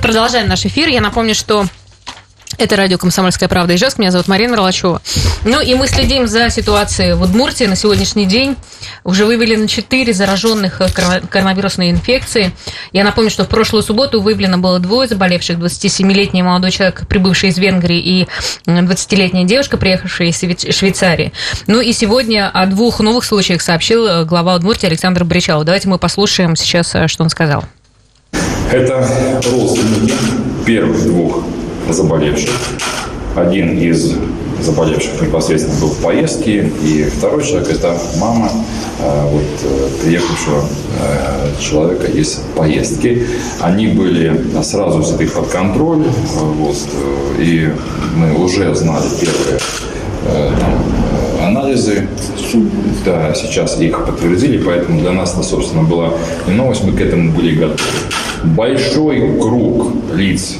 Продолжаем 0.00 0.48
наш 0.48 0.64
эфир. 0.64 0.88
Я 0.88 1.00
напомню, 1.00 1.34
что 1.34 1.66
это 2.56 2.76
радио 2.76 2.98
«Комсомольская 2.98 3.48
правда» 3.48 3.74
Ижевск. 3.74 3.98
Меня 3.98 4.10
зовут 4.10 4.26
Марина 4.26 4.52
Мерлачева. 4.52 5.00
Ну 5.44 5.60
и 5.60 5.74
мы 5.74 5.86
следим 5.86 6.26
за 6.26 6.50
ситуацией 6.50 7.14
в 7.14 7.22
Удмуртии 7.22 7.64
на 7.64 7.76
сегодняшний 7.76 8.26
день. 8.26 8.56
Уже 9.04 9.26
выявлено 9.26 9.66
4 9.66 10.12
зараженных 10.12 10.80
коронавирусной 11.30 11.90
инфекцией. 11.90 12.52
Я 12.92 13.04
напомню, 13.04 13.30
что 13.30 13.44
в 13.44 13.48
прошлую 13.48 13.82
субботу 13.82 14.20
выявлено 14.20 14.58
было 14.58 14.78
двое 14.80 15.08
заболевших. 15.08 15.58
27-летний 15.58 16.42
молодой 16.42 16.70
человек, 16.70 17.06
прибывший 17.06 17.50
из 17.50 17.58
Венгрии, 17.58 18.00
и 18.00 18.28
20-летняя 18.66 19.44
девушка, 19.44 19.76
приехавшая 19.76 20.28
из 20.28 20.76
Швейцарии. 20.76 21.32
Ну 21.66 21.80
и 21.80 21.92
сегодня 21.92 22.50
о 22.50 22.66
двух 22.66 23.00
новых 23.00 23.24
случаях 23.24 23.62
сообщил 23.62 24.06
э, 24.06 24.24
глава 24.24 24.54
Удмуртии 24.56 24.86
Александр 24.86 25.24
Бричалов. 25.24 25.64
Давайте 25.64 25.88
мы 25.88 25.98
послушаем 25.98 26.56
сейчас, 26.56 26.94
э, 26.94 27.08
что 27.08 27.22
он 27.22 27.30
сказал. 27.30 27.64
Это 28.70 29.08
родственники 29.50 30.12
первых 30.66 31.02
двух 31.04 31.42
заболевших. 31.88 32.50
Один 33.34 33.78
из 33.78 34.14
заболевших 34.60 35.22
непосредственно 35.22 35.80
был 35.80 35.88
в 35.88 35.98
поездке, 35.98 36.70
и 36.84 37.04
второй 37.04 37.42
человек– 37.44 37.70
это 37.70 37.96
мама 38.18 38.50
э, 39.00 39.22
вот, 39.30 39.42
э, 39.62 39.88
приехавшего 40.02 40.64
э, 41.00 41.60
человека 41.60 42.08
из 42.08 42.40
поездки. 42.54 43.26
Они 43.60 43.86
были 43.86 44.38
сразу 44.62 44.98
взяты 44.98 45.28
под 45.28 45.48
контроль, 45.48 46.04
вот, 46.34 46.76
и 47.38 47.72
мы 48.16 48.34
уже 48.34 48.74
знали 48.74 49.06
первые 49.18 49.58
там, 50.60 51.07
анализы, 51.48 52.06
да, 53.04 53.34
сейчас 53.34 53.80
их 53.80 54.06
подтвердили, 54.06 54.62
поэтому 54.62 55.00
для 55.00 55.12
нас, 55.12 55.34
собственно, 55.48 55.82
была 55.82 56.12
и 56.46 56.50
новость, 56.50 56.84
мы 56.84 56.92
к 56.92 57.00
этому 57.00 57.32
были 57.32 57.54
готовы. 57.54 57.80
Большой 58.44 59.38
круг 59.40 59.92
лиц, 60.14 60.56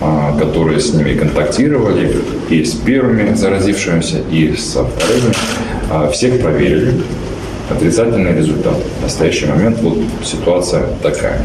а, 0.00 0.36
которые 0.38 0.80
с 0.80 0.94
ними 0.94 1.14
контактировали, 1.14 2.16
и 2.48 2.64
с 2.64 2.72
первыми 2.72 3.34
заразившимися, 3.34 4.18
и 4.30 4.56
со 4.56 4.84
вторыми, 4.84 5.34
а, 5.90 6.10
всех 6.10 6.40
проверили. 6.40 6.94
Отрицательный 7.68 8.36
результат. 8.36 8.76
В 8.98 9.02
настоящий 9.02 9.46
момент 9.46 9.78
вот 9.80 9.98
ситуация 10.24 10.86
такая. 11.02 11.42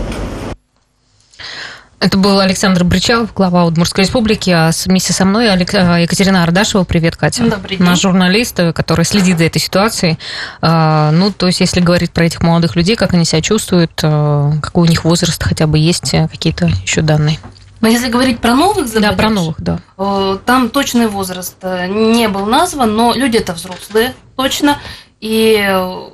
Это 2.06 2.20
был 2.20 2.40
Александр 2.40 2.84
Бричалов, 2.84 3.34
глава 3.34 3.66
Удмуртской 3.66 4.04
республики, 4.04 4.52
а 4.52 4.70
вместе 4.86 5.12
со 5.12 5.26
мной 5.26 5.48
Екатерина 5.48 6.44
Ардашева. 6.44 6.84
Привет, 6.84 7.16
Катя. 7.16 7.46
Добрый 7.46 7.78
день. 7.78 7.84
Наш 7.84 8.00
журналист, 8.00 8.58
который 8.76 9.06
следит 9.06 9.40
за 9.40 9.46
этой 9.46 9.58
ситуацией. 9.58 10.20
Ну, 10.62 11.34
то 11.36 11.48
есть, 11.48 11.62
если 11.62 11.80
говорить 11.80 12.12
про 12.12 12.26
этих 12.26 12.44
молодых 12.44 12.76
людей, 12.76 12.96
как 12.96 13.16
они 13.16 13.26
себя 13.26 13.42
чувствуют, 13.42 13.90
какой 13.96 14.84
у 14.84 14.86
них 14.86 15.04
возраст 15.04 15.44
хотя 15.44 15.66
бы 15.66 15.80
есть, 15.80 16.12
какие-то 16.12 16.68
еще 16.68 17.02
данные? 17.02 17.40
Но 17.82 17.88
если 17.88 18.12
говорить 18.12 18.40
про 18.40 18.54
новых 18.54 18.88
заболевших, 18.88 19.18
да, 19.18 19.24
про 19.24 19.30
новых, 19.32 19.56
да. 19.58 19.80
Э, 19.98 20.38
там 20.46 20.70
точный 20.70 21.08
возраст 21.08 21.56
э, 21.64 21.88
не 21.88 22.28
был 22.28 22.46
назван, 22.46 22.96
но 22.96 23.16
люди 23.16 23.38
это 23.38 23.54
взрослые, 23.54 24.14
точно. 24.36 24.78
И 25.22 25.58
э, 25.60 26.10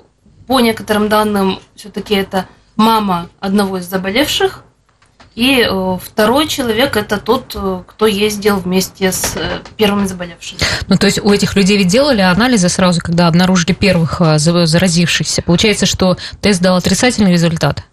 по 0.47 0.61
некоторым 0.61 1.09
данным, 1.09 1.59
все-таки 1.75 2.15
это 2.15 2.45
мама 2.77 3.27
одного 3.41 3.77
из 3.79 3.89
заболевших, 3.89 4.63
и 5.35 5.67
второй 6.03 6.47
человек 6.47 6.97
это 6.97 7.17
тот, 7.17 7.55
кто 7.87 8.05
ездил 8.05 8.57
вместе 8.57 9.11
с 9.11 9.37
первыми 9.77 10.05
заболевшими. 10.05 10.59
Ну, 10.87 10.97
то 10.97 11.05
есть 11.05 11.19
у 11.19 11.31
этих 11.31 11.55
людей 11.55 11.77
ведь 11.77 11.87
делали 11.87 12.21
анализы 12.21 12.67
сразу, 12.67 12.99
когда 13.01 13.27
обнаружили 13.27 13.73
первых 13.73 14.21
заразившихся. 14.37 15.41
Получается, 15.41 15.85
что 15.85 16.17
тест 16.41 16.61
дал 16.61 16.75
отрицательный 16.75 17.31
результат? 17.31 17.83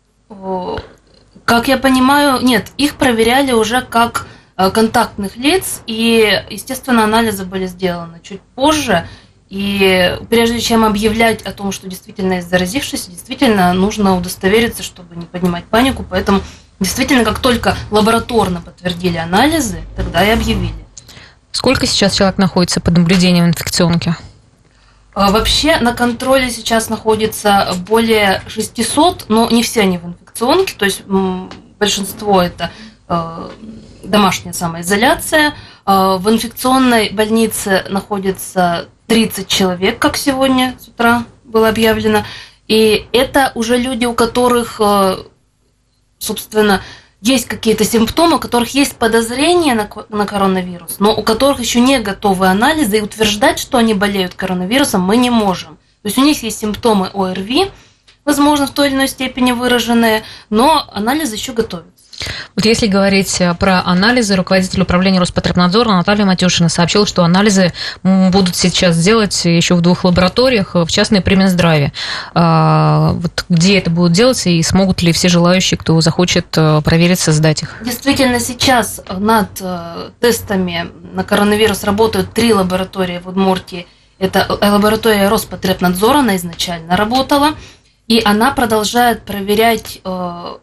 Как 1.44 1.68
я 1.68 1.78
понимаю, 1.78 2.44
нет, 2.44 2.66
их 2.76 2.96
проверяли 2.96 3.52
уже 3.52 3.80
как 3.80 4.26
э, 4.58 4.70
контактных 4.70 5.36
лиц, 5.38 5.80
и, 5.86 6.42
естественно, 6.50 7.04
анализы 7.04 7.46
были 7.46 7.66
сделаны 7.66 8.20
чуть 8.22 8.42
позже. 8.54 9.08
И 9.48 10.14
прежде 10.28 10.60
чем 10.60 10.84
объявлять 10.84 11.40
о 11.42 11.52
том, 11.52 11.72
что 11.72 11.88
действительно 11.88 12.34
есть 12.34 12.50
заразившийся, 12.50 13.10
действительно 13.10 13.72
нужно 13.72 14.14
удостовериться, 14.14 14.82
чтобы 14.82 15.16
не 15.16 15.24
поднимать 15.24 15.64
панику. 15.64 16.04
Поэтому 16.08 16.42
действительно, 16.80 17.24
как 17.24 17.38
только 17.38 17.76
лабораторно 17.90 18.60
подтвердили 18.60 19.16
анализы, 19.16 19.82
тогда 19.96 20.24
и 20.24 20.30
объявили. 20.30 20.74
Сколько 21.52 21.86
сейчас 21.86 22.14
человек 22.14 22.38
находится 22.38 22.80
под 22.80 22.98
наблюдением 22.98 23.46
инфекционки? 23.46 24.14
А, 25.14 25.30
вообще 25.30 25.78
на 25.78 25.94
контроле 25.94 26.50
сейчас 26.50 26.88
находится 26.88 27.74
более 27.88 28.42
600, 28.46 29.26
но 29.28 29.50
не 29.50 29.62
все 29.62 29.80
они 29.80 29.98
в 29.98 30.06
инфекционке 30.06 30.74
то 30.76 30.84
есть 30.84 31.02
большинство 31.78 32.42
это 32.42 32.70
э, 33.08 33.50
домашняя 34.04 34.52
самоизоляция. 34.52 35.54
Э, 35.86 36.16
в 36.18 36.28
инфекционной 36.30 37.10
больнице 37.10 37.84
находится 37.88 38.88
30 39.08 39.48
человек, 39.48 39.98
как 39.98 40.16
сегодня 40.16 40.76
с 40.78 40.88
утра 40.88 41.24
было 41.44 41.68
объявлено. 41.68 42.24
И 42.66 43.08
это 43.12 43.52
уже 43.54 43.78
люди, 43.78 44.04
у 44.04 44.14
которых, 44.14 44.80
э, 44.80 45.16
собственно, 46.18 46.82
есть 47.20 47.46
какие-то 47.46 47.84
симптомы, 47.84 48.36
у 48.36 48.38
которых 48.38 48.74
есть 48.74 48.96
подозрение 48.96 49.74
на, 49.74 49.90
на 50.08 50.26
коронавирус, 50.26 50.96
но 51.00 51.14
у 51.14 51.22
которых 51.22 51.60
еще 51.60 51.80
не 51.80 51.98
готовы 51.98 52.46
анализы, 52.46 52.98
и 52.98 53.02
утверждать, 53.02 53.58
что 53.58 53.78
они 53.78 53.94
болеют 53.94 54.34
коронавирусом, 54.34 55.00
мы 55.00 55.16
не 55.16 55.30
можем. 55.30 55.76
То 56.02 56.06
есть 56.06 56.18
у 56.18 56.22
них 56.22 56.42
есть 56.42 56.58
симптомы 56.58 57.10
ОРВИ, 57.12 57.70
возможно, 58.24 58.66
в 58.66 58.70
той 58.70 58.88
или 58.88 58.94
иной 58.94 59.08
степени 59.08 59.52
выраженные, 59.52 60.22
но 60.48 60.88
анализы 60.92 61.34
еще 61.34 61.52
готовятся. 61.52 62.07
Вот 62.56 62.64
если 62.64 62.86
говорить 62.86 63.40
э, 63.40 63.54
про 63.54 63.82
анализы, 63.84 64.34
руководитель 64.36 64.82
управления 64.82 65.20
Роспотребнадзора 65.20 65.90
Наталья 65.90 66.24
Матюшина 66.24 66.68
сообщила, 66.68 67.06
что 67.06 67.24
анализы 67.24 67.72
будут 68.02 68.56
сейчас 68.56 68.98
делать 68.98 69.44
еще 69.44 69.74
в 69.74 69.80
двух 69.80 70.04
лабораториях, 70.04 70.74
в 70.74 70.88
частной 70.88 71.20
при 71.20 71.36
Минздраве. 71.36 71.92
А, 72.34 73.12
вот 73.14 73.44
где 73.48 73.78
это 73.78 73.90
будет 73.90 74.12
делаться 74.12 74.50
и 74.50 74.62
смогут 74.62 75.02
ли 75.02 75.12
все 75.12 75.28
желающие, 75.28 75.78
кто 75.78 76.00
захочет 76.00 76.46
э, 76.56 76.80
провериться, 76.84 77.32
сдать 77.32 77.62
их? 77.62 77.76
Действительно, 77.84 78.40
сейчас 78.40 79.00
над 79.08 79.48
э, 79.60 80.10
тестами 80.20 80.90
на 81.12 81.24
коронавирус 81.24 81.84
работают 81.84 82.32
три 82.32 82.52
лаборатории 82.52 83.20
в 83.22 83.28
Удмуртии. 83.28 83.86
Это 84.18 84.46
лаборатория 84.60 85.28
Роспотребнадзора, 85.28 86.18
она 86.18 86.36
изначально 86.36 86.96
работала– 86.96 87.50
и 88.08 88.22
она 88.24 88.52
продолжает 88.52 89.22
проверять, 89.22 90.00
э, 90.02 90.56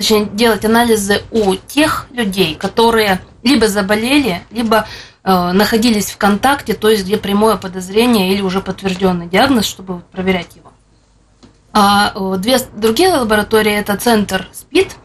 точнее, 0.00 0.24
делать 0.32 0.64
анализы 0.64 1.20
у 1.30 1.54
тех 1.56 2.06
людей, 2.10 2.54
которые 2.54 3.20
либо 3.42 3.68
заболели, 3.68 4.42
либо 4.50 4.86
э, 5.22 5.52
находились 5.52 6.10
в 6.10 6.16
контакте, 6.16 6.72
то 6.72 6.88
есть 6.88 7.04
где 7.04 7.18
прямое 7.18 7.56
подозрение 7.56 8.32
или 8.32 8.40
уже 8.40 8.62
подтвержденный 8.62 9.26
диагноз, 9.26 9.66
чтобы 9.66 10.00
проверять 10.10 10.56
его. 10.56 10.72
А 11.74 12.12
э, 12.14 12.38
две 12.38 12.58
другие 12.76 13.10
лаборатории 13.10 13.72
это 13.72 13.94
центр 13.98 14.48
СПИД 14.54 14.96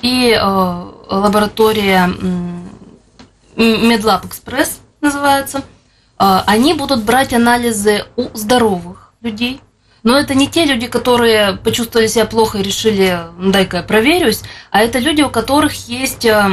и 0.00 0.38
лаборатория 0.40 2.08
Медлаб 3.56 4.26
Экспресс 4.26 4.78
называется. 5.00 5.64
Они 6.18 6.74
будут 6.74 7.02
брать 7.02 7.32
анализы 7.32 8.04
у 8.14 8.28
здоровых 8.34 9.12
людей, 9.22 9.60
но 10.06 10.16
это 10.16 10.36
не 10.36 10.46
те 10.46 10.64
люди, 10.64 10.86
которые 10.86 11.56
почувствовали 11.56 12.06
себя 12.06 12.26
плохо 12.26 12.58
и 12.58 12.62
решили, 12.62 13.18
ну, 13.38 13.50
дай-ка 13.50 13.78
я 13.78 13.82
проверюсь, 13.82 14.42
а 14.70 14.80
это 14.82 15.00
люди, 15.00 15.20
у 15.22 15.30
которых 15.30 15.88
есть, 15.88 16.24
э, 16.24 16.48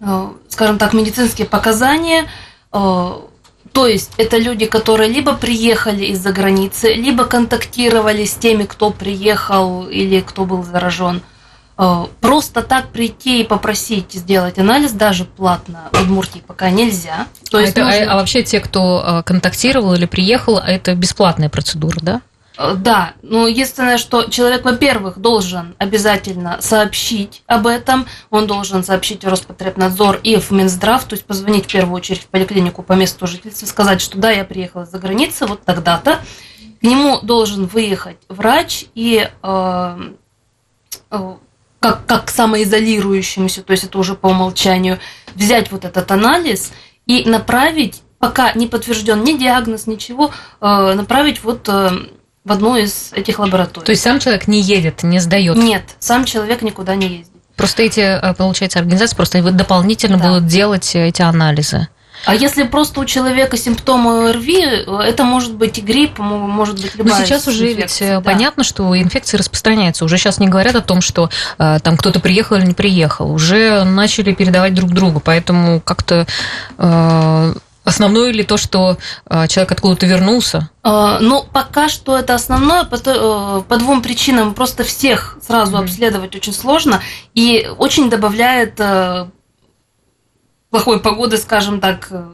э, 0.00 0.28
скажем 0.50 0.76
так, 0.76 0.92
медицинские 0.92 1.46
показания, 1.46 2.26
э, 2.70 3.12
то 3.72 3.86
есть 3.86 4.10
это 4.18 4.36
люди, 4.36 4.66
которые 4.66 5.08
либо 5.10 5.32
приехали 5.32 6.04
из-за 6.04 6.30
границы, 6.30 6.92
либо 6.92 7.24
контактировали 7.24 8.26
с 8.26 8.34
теми, 8.34 8.64
кто 8.64 8.90
приехал 8.90 9.86
или 9.86 10.20
кто 10.20 10.44
был 10.44 10.62
заражен. 10.62 11.22
Просто 12.20 12.62
так 12.62 12.90
прийти 12.90 13.40
и 13.40 13.44
попросить 13.44 14.12
сделать 14.12 14.58
анализ 14.58 14.92
даже 14.92 15.24
платно 15.24 15.88
в 15.90 16.02
Удмуртии 16.02 16.42
пока 16.46 16.68
нельзя. 16.68 17.26
То 17.50 17.56
а, 17.56 17.60
есть 17.62 17.72
это, 17.72 17.86
нужно... 17.86 18.04
а, 18.04 18.12
а 18.12 18.16
вообще 18.16 18.42
те, 18.42 18.60
кто 18.60 19.22
контактировал 19.24 19.94
или 19.94 20.04
приехал, 20.04 20.58
это 20.58 20.94
бесплатная 20.94 21.48
процедура, 21.48 21.98
да? 22.02 22.20
Э, 22.62 22.74
да, 22.74 23.14
но 23.22 23.48
единственное, 23.48 23.98
что 23.98 24.24
человек, 24.24 24.64
во-первых, 24.64 25.18
должен 25.18 25.74
обязательно 25.78 26.58
сообщить 26.60 27.42
об 27.46 27.66
этом, 27.66 28.06
он 28.30 28.46
должен 28.46 28.84
сообщить 28.84 29.24
в 29.24 29.28
Роспотребнадзор 29.28 30.20
и 30.22 30.36
в 30.36 30.50
Минздрав, 30.52 31.04
то 31.04 31.14
есть 31.14 31.24
позвонить 31.24 31.64
в 31.64 31.72
первую 31.72 31.96
очередь 31.96 32.22
в 32.22 32.26
поликлинику 32.26 32.82
по 32.82 32.92
месту 32.92 33.26
жительства, 33.26 33.66
сказать, 33.66 34.00
что 34.00 34.18
да, 34.18 34.30
я 34.30 34.44
приехала 34.44 34.86
за 34.86 34.98
границы, 34.98 35.46
вот 35.46 35.64
тогда-то. 35.64 36.20
К 36.80 36.84
нему 36.84 37.20
должен 37.20 37.66
выехать 37.66 38.18
врач 38.28 38.86
и 38.94 39.28
э, 39.42 39.98
э, 41.10 41.34
как, 41.80 42.06
как 42.06 42.24
к 42.26 42.30
самоизолирующемуся, 42.30 43.62
то 43.62 43.72
есть 43.72 43.84
это 43.84 43.98
уже 43.98 44.14
по 44.14 44.28
умолчанию, 44.28 45.00
взять 45.34 45.72
вот 45.72 45.84
этот 45.84 46.10
анализ 46.12 46.72
и 47.06 47.28
направить, 47.28 48.02
пока 48.18 48.52
не 48.52 48.68
подтвержден 48.68 49.24
ни 49.24 49.36
диагноз, 49.36 49.88
ничего, 49.88 50.30
э, 50.60 50.92
направить 50.94 51.42
вот... 51.42 51.68
Э, 51.68 51.90
в 52.44 52.52
одну 52.52 52.76
из 52.76 53.12
этих 53.12 53.38
лабораторий. 53.38 53.86
То 53.86 53.90
есть 53.90 54.02
сам 54.02 54.18
человек 54.18 54.48
не 54.48 54.60
едет, 54.60 55.02
не 55.02 55.20
сдает? 55.20 55.56
Нет, 55.56 55.82
сам 55.98 56.24
человек 56.24 56.62
никуда 56.62 56.94
не 56.94 57.06
ездит. 57.08 57.32
Просто 57.56 57.82
эти, 57.82 58.00
э, 58.00 58.34
получается, 58.34 58.78
организации 58.78 59.14
просто 59.16 59.42
дополнительно 59.52 60.18
да. 60.18 60.28
будут 60.28 60.46
делать 60.46 60.94
эти 60.94 61.22
анализы. 61.22 61.88
А 62.24 62.34
если 62.34 62.62
просто 62.62 63.00
у 63.00 63.04
человека 63.04 63.56
симптомы 63.56 64.30
ОРВИ, 64.30 64.86
это 65.04 65.24
может 65.24 65.54
быть 65.54 65.78
и 65.78 65.80
грипп, 65.80 66.18
может 66.18 66.80
быть 66.80 66.94
любая 66.94 67.20
Но 67.20 67.26
сейчас 67.26 67.48
уже 67.48 67.72
ведь 67.72 68.00
э, 68.00 68.14
да. 68.14 68.20
понятно, 68.20 68.62
что 68.62 68.96
инфекции 68.96 69.36
распространяются. 69.36 70.04
Уже 70.04 70.18
сейчас 70.18 70.38
не 70.38 70.48
говорят 70.48 70.76
о 70.76 70.82
том, 70.82 71.00
что 71.00 71.30
э, 71.58 71.78
там 71.82 71.96
кто-то 71.96 72.20
приехал 72.20 72.56
или 72.56 72.66
не 72.66 72.74
приехал. 72.74 73.32
Уже 73.32 73.82
начали 73.84 74.32
передавать 74.32 74.74
друг 74.74 74.92
другу. 74.92 75.20
Поэтому 75.20 75.80
как-то 75.80 76.26
э, 76.78 77.54
Основное 77.84 78.32
ли 78.32 78.44
то, 78.44 78.56
что 78.56 78.96
э, 79.28 79.48
человек 79.48 79.72
откуда-то 79.72 80.06
вернулся? 80.06 80.70
Э, 80.84 81.18
ну, 81.20 81.44
пока 81.52 81.88
что 81.88 82.16
это 82.16 82.34
основное 82.34 82.84
по, 82.84 82.96
э, 82.96 83.62
по 83.68 83.76
двум 83.76 84.02
причинам. 84.02 84.54
Просто 84.54 84.84
всех 84.84 85.38
сразу 85.42 85.76
mm-hmm. 85.76 85.82
обследовать 85.82 86.36
очень 86.36 86.52
сложно 86.52 87.02
и 87.34 87.68
очень 87.78 88.10
добавляет 88.10 88.80
плохой 90.72 91.00
погоды, 91.00 91.36
скажем 91.36 91.80
так, 91.80 92.08
э, 92.10 92.24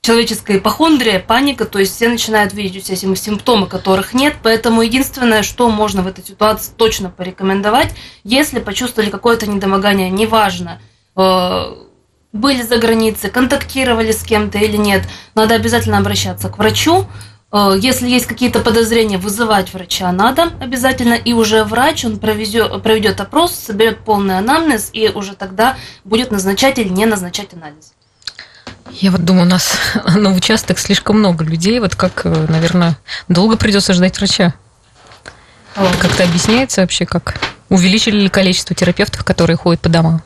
человеческая 0.00 0.58
ипохондрия, 0.58 1.18
паника, 1.18 1.66
то 1.66 1.80
есть 1.80 1.96
все 1.96 2.08
начинают 2.08 2.54
видеть 2.54 2.88
у 2.88 2.94
себя 2.94 3.16
симптомы, 3.16 3.66
которых 3.66 4.14
нет, 4.14 4.36
поэтому 4.42 4.82
единственное, 4.82 5.42
что 5.42 5.68
можно 5.68 6.02
в 6.02 6.06
этой 6.06 6.24
ситуации 6.24 6.72
точно 6.74 7.10
порекомендовать, 7.10 7.92
если 8.22 8.60
почувствовали 8.60 9.10
какое-то 9.10 9.48
недомогание, 9.48 10.08
неважно, 10.08 10.80
э, 11.16 11.74
были 12.32 12.62
за 12.62 12.78
границей, 12.78 13.30
контактировали 13.30 14.12
с 14.12 14.22
кем-то 14.22 14.58
или 14.58 14.76
нет, 14.76 15.02
надо 15.34 15.54
обязательно 15.54 15.98
обращаться 15.98 16.48
к 16.48 16.58
врачу, 16.58 17.06
Э, 17.52 17.76
если 17.80 18.08
есть 18.08 18.26
какие-то 18.26 18.60
подозрения, 18.60 19.18
вызывать 19.18 19.72
врача 19.72 20.10
надо 20.12 20.50
обязательно, 20.60 21.14
и 21.14 21.32
уже 21.32 21.64
врач, 21.64 22.04
он 22.04 22.18
проведет, 22.18 22.82
проведет 22.82 23.20
опрос, 23.20 23.54
соберет 23.54 23.98
полный 24.04 24.38
анамнез, 24.38 24.90
и 24.92 25.08
уже 25.08 25.34
тогда 25.34 25.76
будет 26.04 26.30
назначать 26.30 26.78
или 26.78 26.88
не 26.88 27.06
назначать 27.06 27.54
анализ. 27.54 27.92
Я 28.92 29.10
вот 29.10 29.24
думаю, 29.24 29.46
у 29.46 29.48
нас 29.48 29.76
на 30.16 30.34
участок 30.34 30.78
слишком 30.78 31.18
много 31.18 31.44
людей, 31.44 31.80
вот 31.80 31.94
как, 31.94 32.22
э, 32.24 32.46
наверное, 32.48 32.98
долго 33.28 33.56
придется 33.56 33.92
ждать 33.92 34.18
врача. 34.18 34.54
Как-то 35.74 36.24
объясняется 36.24 36.80
вообще, 36.80 37.06
как 37.06 37.40
увеличили 37.68 38.22
ли 38.22 38.28
количество 38.28 38.74
терапевтов, 38.74 39.24
которые 39.24 39.56
ходят 39.56 39.80
по 39.80 39.88
домам? 39.88 40.20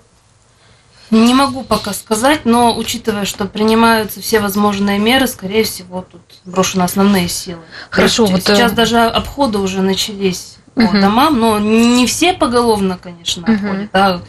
Не 1.11 1.35
могу 1.35 1.62
пока 1.62 1.93
сказать, 1.93 2.45
но 2.45 2.77
учитывая, 2.77 3.25
что 3.25 3.45
принимаются 3.45 4.21
все 4.21 4.41
возможные 4.41 4.99
меры, 4.99 5.27
скорее 5.27 5.65
всего, 5.65 6.03
тут 6.03 6.23
брошены 6.45 6.83
основные 6.83 7.29
силы. 7.29 7.62
Хорошо, 7.91 8.27
вот 8.27 8.43
сейчас 8.43 8.73
э... 8.73 8.75
даже 8.75 8.99
обходы 9.01 9.59
уже 9.59 9.83
начались 9.83 10.56
угу. 10.75 10.89
по 10.89 11.01
домам, 11.01 11.39
но 11.39 11.59
не 11.59 12.06
все 12.06 12.33
поголовно, 12.33 12.99
конечно, 13.01 13.43
угу. 13.43 13.53
обходят, 13.53 13.91
а 13.93 14.23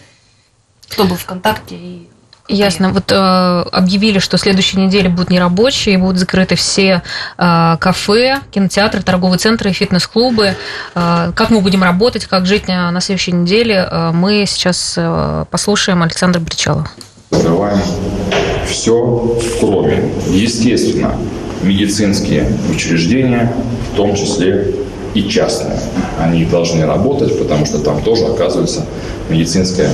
кто 0.90 1.06
был 1.06 1.16
в 1.16 1.26
контакте 1.26 1.76
и 1.76 2.10
Ясно. 2.48 2.90
Вот 2.92 3.12
э, 3.12 3.16
объявили, 3.16 4.20
что 4.20 4.38
следующей 4.38 4.78
неделе 4.78 5.10
будут 5.10 5.32
нерабочие, 5.32 5.98
будут 5.98 6.20
закрыты 6.20 6.56
все 6.56 7.02
э, 7.38 7.78
кафе, 7.80 8.40
кинотеатры, 8.52 9.02
торговые 9.02 9.40
центры, 9.40 9.72
фитнес-клубы. 9.72 10.54
Э, 10.94 11.32
как 11.34 11.50
мы 11.50 11.62
будем 11.62 11.82
работать, 11.82 12.26
как 12.26 12.46
жить 12.46 12.68
на, 12.68 12.92
на 12.92 13.02
следующей 13.02 13.32
неделе, 13.32 13.88
э, 13.90 14.12
мы 14.14 14.46
сейчас 14.48 14.94
э, 14.96 15.46
послушаем 15.50 16.04
Александра 16.04 16.40
Бричала. 16.40 16.88
Закрываем 17.32 17.80
все, 18.70 19.40
кроме, 19.60 20.12
естественно, 20.30 21.16
медицинские 21.64 22.48
учреждения, 22.72 23.52
в 23.92 23.96
том 23.96 24.16
числе 24.16 24.72
и 25.16 25.28
частные. 25.28 25.80
Они 26.20 26.46
должны 26.46 26.86
работать, 26.86 27.40
потому 27.40 27.66
что 27.66 27.80
там 27.80 28.04
тоже 28.04 28.26
оказывается 28.26 28.86
медицинская 29.30 29.90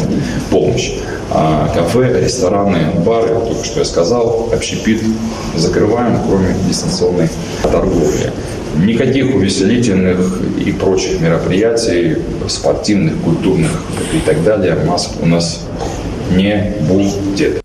помощь. 0.50 0.92
А 1.33 1.69
кафе, 1.74 2.22
рестораны, 2.22 2.92
бары, 3.06 3.30
только 3.30 3.63
что 3.63 3.80
я 3.80 3.86
сказал, 3.86 4.50
общепит 4.51 5.01
закрываем, 5.56 6.19
кроме 6.28 6.54
дистанционной 6.68 7.30
торговли. 7.63 8.33
Никаких 8.75 9.33
увеселительных 9.33 10.42
и 10.57 10.74
прочих 10.74 11.22
мероприятий, 11.22 12.18
спортивных, 12.50 13.22
культурных 13.22 13.72
и 14.13 14.19
так 14.19 14.44
далее 14.44 14.75
масок 14.86 15.22
у 15.22 15.25
нас 15.25 15.62
не 16.31 16.74
будет. 16.81 17.63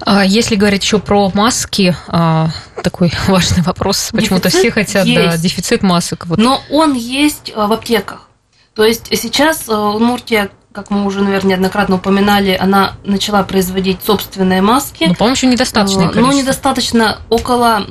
А 0.00 0.24
если 0.24 0.54
говорить 0.54 0.82
еще 0.82 0.98
про 0.98 1.30
маски, 1.32 1.96
а, 2.08 2.50
такой 2.82 3.10
важный 3.26 3.62
вопрос. 3.62 4.10
Почему-то 4.12 4.50
все 4.50 4.70
хотят 4.70 5.06
да, 5.06 5.36
дефицит 5.38 5.82
масок. 5.82 6.26
Вот. 6.26 6.38
Но 6.38 6.60
он 6.70 6.92
есть 6.92 7.54
в 7.54 7.72
аптеках. 7.72 8.28
То 8.74 8.84
есть 8.84 9.06
сейчас 9.16 9.68
Удмуртия 9.68 10.50
как 10.74 10.90
мы 10.90 11.06
уже, 11.06 11.22
наверное, 11.22 11.50
неоднократно 11.50 11.96
упоминали, 11.96 12.50
она 12.60 12.96
начала 13.04 13.44
производить 13.44 14.02
собственные 14.02 14.60
маски. 14.60 15.04
Ну, 15.04 15.14
по-моему, 15.14 15.36
еще 15.36 15.46
недостаточно. 15.46 16.10
Но 16.12 16.32
недостаточно 16.32 17.20
около 17.30 17.86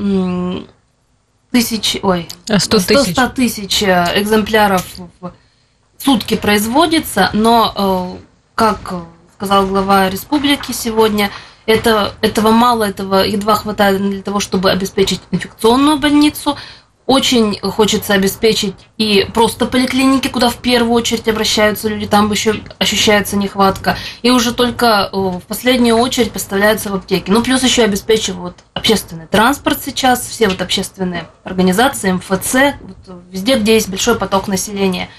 тысяч, 1.52 1.98
ой, 2.02 2.28
100 2.46 2.80
тысяч. 2.80 3.14
100 3.14 3.28
тысяч 3.30 3.84
экземпляров 3.84 4.86
в 5.22 5.32
сутки 5.98 6.36
производится, 6.36 7.30
но, 7.32 8.18
как 8.54 8.96
сказал 9.36 9.66
глава 9.66 10.10
республики 10.10 10.74
сегодня, 10.74 11.32
это, 11.66 12.14
этого 12.20 12.52
мало, 12.52 12.84
этого 12.84 13.24
едва 13.24 13.56
хватает 13.56 14.02
для 14.02 14.22
того, 14.22 14.42
чтобы 14.42 14.70
обеспечить 14.70 15.22
инфекционную 15.32 16.00
больницу. 16.00 16.58
Очень 17.06 17.60
хочется 17.60 18.14
обеспечить 18.14 18.76
и 18.98 19.28
просто 19.34 19.66
поликлиники, 19.66 20.30
куда 20.30 20.50
в 20.50 20.56
первую 20.56 20.94
очередь 20.94 21.28
обращаются 21.28 21.90
люди, 21.90 22.08
там 22.08 22.32
еще 22.32 22.62
ощущается 22.80 23.36
нехватка. 23.36 23.98
И 24.22 24.32
уже 24.32 24.54
только 24.54 25.10
э, 25.12 25.16
в 25.18 25.42
последнюю 25.42 25.98
очередь 25.98 26.32
поставляются 26.32 26.90
в 26.90 26.96
аптеки. 26.96 27.30
Ну, 27.30 27.44
плюс 27.44 27.62
еще 27.62 27.84
обеспечивают 27.84 28.56
общественный 28.74 29.28
транспорт 29.28 29.82
сейчас, 29.84 30.26
все 30.26 30.48
вот 30.48 30.62
общественные 30.62 31.28
организации, 31.44 32.14
МФЦ, 32.14 32.56
вот 32.82 33.22
везде, 33.30 33.60
где 33.60 33.74
есть 33.74 33.90
большой 33.90 34.18
поток 34.18 34.48
населения. 34.48 35.10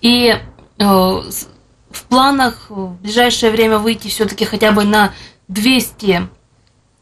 И 0.00 0.28
э, 0.30 0.40
в 0.78 2.04
планах 2.08 2.70
в 2.70 2.94
ближайшее 3.02 3.52
время 3.52 3.76
выйти 3.76 4.08
все-таки 4.08 4.46
хотя 4.46 4.72
бы 4.72 4.84
на 4.84 5.12
200 5.48 6.28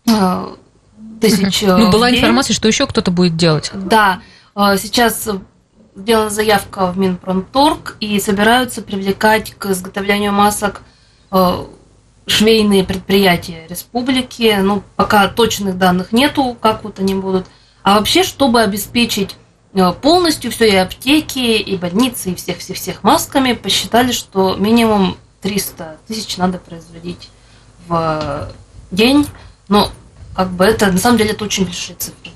э, 0.07 0.57
тысяч 1.21 1.63
Ну, 1.63 1.91
была 1.91 2.11
информация, 2.11 2.55
что 2.55 2.69
еще 2.69 2.87
кто-то 2.87 3.11
будет 3.11 3.37
делать. 3.37 3.71
Да. 3.75 4.21
Э, 4.55 4.77
сейчас 4.79 5.29
сделана 5.97 6.31
заявка 6.31 6.91
в 6.91 6.99
Минпромторг 6.99 7.97
и 8.01 8.19
собираются 8.21 8.83
привлекать 8.83 9.55
к 9.55 9.67
изготовлению 9.67 10.33
масок 10.33 10.83
э, 11.31 11.65
швейные 12.27 12.85
предприятия 12.85 13.67
республики. 13.69 14.57
Ну, 14.61 14.83
пока 14.97 15.29
точных 15.29 15.79
данных 15.79 16.13
нету, 16.13 16.57
как 16.61 16.85
вот 16.85 16.99
они 16.99 17.15
будут. 17.15 17.47
А 17.83 17.99
вообще, 17.99 18.23
чтобы 18.23 18.63
обеспечить 18.63 19.37
полностью 20.03 20.51
все 20.53 20.71
и 20.71 20.77
аптеки, 20.77 21.59
и 21.59 21.77
больницы, 21.77 22.31
и 22.31 22.35
всех-всех-всех 22.35 23.03
масками, 23.03 23.55
посчитали, 23.55 24.13
что 24.13 24.55
минимум 24.55 25.17
300 25.43 25.99
тысяч 26.07 26.37
надо 26.37 26.59
производить 26.59 27.29
в 27.89 28.49
день, 28.91 29.27
но 29.69 29.91
как 30.35 30.51
бы 30.51 30.65
это, 30.65 30.91
на 30.91 30.99
самом 30.99 31.19
деле, 31.19 31.31
это 31.31 31.45
очень 31.45 31.65
большие 31.65 31.97
цифры. 31.97 32.31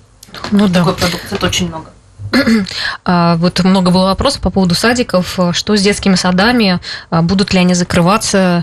Ну 0.50 0.68
да. 0.68 0.80
Такой 0.80 0.94
продукт, 0.94 1.32
это 1.32 1.46
очень 1.46 1.68
много. 1.68 1.90
А, 3.04 3.36
вот 3.36 3.64
много 3.64 3.90
было 3.90 4.06
вопросов 4.06 4.42
по 4.42 4.50
поводу 4.50 4.74
садиков. 4.74 5.38
Что 5.52 5.76
с 5.76 5.82
детскими 5.82 6.14
садами? 6.14 6.80
А, 7.10 7.22
будут 7.22 7.52
ли 7.54 7.60
они 7.60 7.74
закрываться 7.74 8.62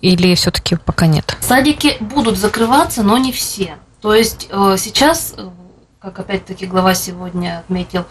или 0.00 0.34
все-таки 0.34 0.76
пока 0.76 1.06
нет? 1.06 1.36
Садики 1.40 1.96
будут 2.00 2.38
закрываться, 2.38 3.02
но 3.02 3.16
не 3.18 3.32
все. 3.32 3.76
То 4.02 4.14
есть 4.14 4.48
э, 4.50 4.76
сейчас, 4.78 5.34
э, 5.36 5.48
как 6.00 6.18
опять-таки 6.18 6.66
глава 6.66 6.94
сегодня 6.94 7.60
отметил, 7.60 8.04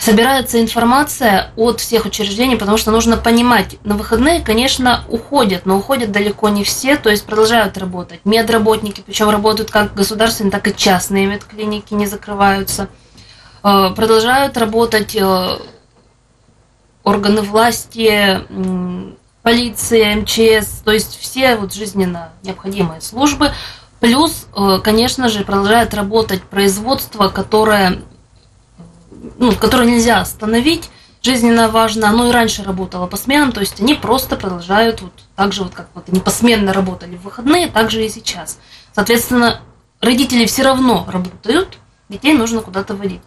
собирается 0.00 0.60
информация 0.60 1.50
от 1.56 1.80
всех 1.80 2.06
учреждений, 2.06 2.56
потому 2.56 2.78
что 2.78 2.90
нужно 2.90 3.16
понимать, 3.16 3.76
на 3.84 3.96
выходные, 3.96 4.40
конечно, 4.40 5.04
уходят, 5.08 5.66
но 5.66 5.76
уходят 5.76 6.10
далеко 6.10 6.48
не 6.48 6.64
все, 6.64 6.96
то 6.96 7.10
есть 7.10 7.26
продолжают 7.26 7.76
работать. 7.76 8.20
Медработники, 8.24 9.02
причем 9.04 9.28
работают 9.28 9.70
как 9.70 9.94
государственные, 9.94 10.52
так 10.52 10.66
и 10.68 10.74
частные 10.74 11.26
медклиники 11.26 11.92
не 11.92 12.06
закрываются. 12.06 12.88
Э, 13.62 13.90
продолжают 13.94 14.56
работать 14.56 15.14
э, 15.14 15.58
органы 17.04 17.42
власти, 17.42 18.40
полиция, 19.42 20.16
МЧС, 20.16 20.82
то 20.84 20.92
есть 20.92 21.18
все 21.18 21.56
вот 21.56 21.74
жизненно 21.74 22.30
необходимые 22.42 23.00
службы. 23.00 23.52
Плюс, 24.00 24.46
э, 24.56 24.78
конечно 24.82 25.28
же, 25.28 25.44
продолжает 25.44 25.92
работать 25.92 26.42
производство, 26.42 27.28
которое 27.28 27.98
ну, 29.38 29.52
которое 29.52 29.88
нельзя 29.88 30.20
остановить, 30.20 30.90
жизненно 31.22 31.68
важно. 31.68 32.08
Оно 32.10 32.28
и 32.28 32.32
раньше 32.32 32.62
работало 32.62 33.06
по 33.06 33.16
сменам, 33.16 33.52
то 33.52 33.60
есть 33.60 33.80
они 33.80 33.94
просто 33.94 34.36
продолжают 34.36 35.00
вот 35.00 35.12
так 35.36 35.52
же, 35.52 35.62
вот 35.62 35.74
как 35.74 35.88
вот 35.94 36.08
они 36.08 36.20
посменно 36.20 36.72
работали 36.72 37.16
в 37.16 37.22
выходные, 37.22 37.68
так 37.68 37.90
же 37.90 38.04
и 38.04 38.08
сейчас. 38.08 38.58
Соответственно, 38.92 39.60
родители 40.00 40.44
все 40.46 40.62
равно 40.62 41.06
работают, 41.10 41.78
детей 42.08 42.34
нужно 42.34 42.60
куда-то 42.60 42.94
водить. 42.94 43.20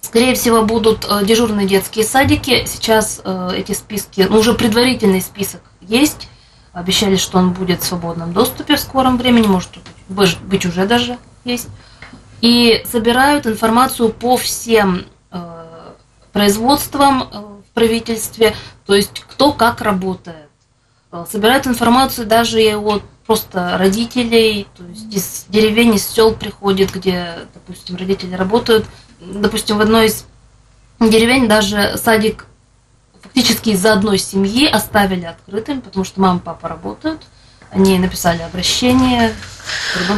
Скорее 0.00 0.34
всего, 0.34 0.62
будут 0.62 1.06
э, 1.08 1.24
дежурные 1.24 1.66
детские 1.66 2.04
садики. 2.04 2.64
Сейчас 2.66 3.20
э, 3.24 3.52
эти 3.56 3.72
списки, 3.72 4.26
ну, 4.28 4.38
уже 4.38 4.52
предварительный 4.52 5.22
список 5.22 5.62
есть. 5.80 6.28
Обещали, 6.72 7.16
что 7.16 7.38
он 7.38 7.52
будет 7.52 7.82
в 7.82 7.86
свободном 7.86 8.32
доступе 8.32 8.76
в 8.76 8.80
скором 8.80 9.16
времени, 9.16 9.46
может 9.46 10.42
быть 10.42 10.66
уже 10.66 10.86
даже 10.86 11.18
есть. 11.44 11.68
И 12.40 12.82
собирают 12.90 13.46
информацию 13.46 14.08
по 14.08 14.36
всем 14.36 15.06
производствам 16.32 17.28
в 17.30 17.74
правительстве, 17.74 18.54
то 18.86 18.94
есть 18.94 19.24
кто 19.28 19.52
как 19.52 19.80
работает. 19.80 20.48
Собирают 21.30 21.66
информацию 21.66 22.26
даже 22.26 22.62
и 22.62 22.74
от 22.74 23.02
просто 23.26 23.76
родителей, 23.78 24.66
то 24.76 24.84
есть 24.84 25.14
из 25.14 25.46
деревень, 25.48 25.94
из 25.94 26.06
сел 26.06 26.34
приходит, 26.34 26.90
где, 26.92 27.34
допустим, 27.54 27.96
родители 27.96 28.34
работают. 28.34 28.86
Допустим, 29.20 29.78
в 29.78 29.80
одной 29.80 30.06
из 30.06 30.26
деревень 30.98 31.48
даже 31.48 31.96
садик 31.96 32.46
фактически 33.20 33.70
из-за 33.70 33.92
одной 33.92 34.18
семьи 34.18 34.66
оставили 34.66 35.26
открытым, 35.26 35.80
потому 35.80 36.04
что 36.04 36.20
мама 36.20 36.38
и 36.38 36.42
папа 36.42 36.68
работают. 36.68 37.22
Они 37.72 37.98
написали 37.98 38.42
обращение, 38.42 39.32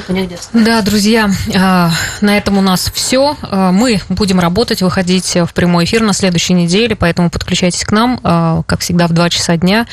негде. 0.08 0.38
Да, 0.52 0.82
друзья, 0.82 1.30
а, 1.54 1.90
на 2.20 2.36
этом 2.36 2.58
у 2.58 2.60
нас 2.60 2.90
все. 2.92 3.36
А, 3.42 3.70
мы 3.70 4.00
будем 4.08 4.40
работать, 4.40 4.82
выходить 4.82 5.36
в 5.36 5.52
прямой 5.54 5.84
эфир 5.84 6.02
на 6.02 6.12
следующей 6.12 6.54
неделе, 6.54 6.96
поэтому 6.96 7.30
подключайтесь 7.30 7.84
к 7.84 7.92
нам, 7.92 8.18
а, 8.24 8.62
как 8.66 8.80
всегда, 8.80 9.06
в 9.06 9.12
2 9.12 9.30
часа 9.30 9.56
дня. 9.56 9.86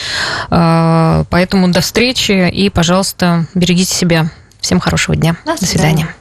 Поэтому 0.50 1.68
до 1.70 1.82
встречи 1.82 2.50
и, 2.50 2.70
пожалуйста, 2.70 3.46
берегите 3.53 3.94
себя. 3.94 4.30
Всем 4.60 4.80
хорошего 4.80 5.15
дня. 5.15 5.36
До 5.46 5.56
свидания. 5.58 5.60
До 5.60 5.65
свидания. 5.68 6.15